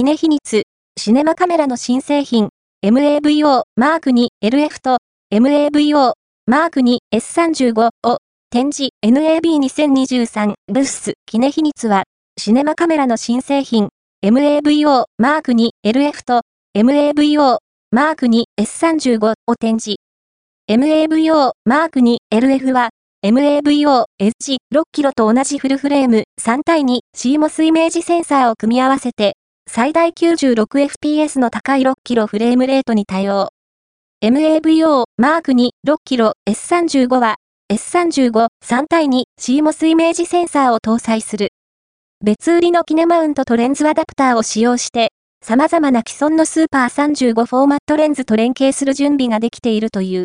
[0.00, 0.62] キネ秘密、
[0.96, 2.48] シネマカメラの新製品、
[2.82, 4.96] MAVO マーク 2LF と
[5.30, 6.14] MAVO
[6.46, 8.16] マーク 2S35 を
[8.48, 12.04] 展示 NAB2023 ブースキネ秘密は、
[12.38, 13.90] シネマカメラの新製品
[14.24, 16.40] MAVO マーク 2LF と
[16.74, 17.58] MAVO
[17.90, 19.96] マーク 2S35 を展示。
[20.70, 22.88] MAVO マーク 2LF は
[23.22, 29.34] MAVO H 6キロと同じフルフレーム3対2 CMOS イメージセンサーを組み合わせて
[29.72, 33.50] 最大 96fps の高い6キロフレームレートに対応。
[34.20, 37.36] MAVO マーク2 6キロ S35 は
[37.72, 41.50] S35 3対2 CMOS イメージセンサーを搭載する。
[42.20, 50.18] 別売りのキネマウントとレンズアダプターを使用して、様々な既存のスーパー35フォーマットレンズと連携する準備ができているという。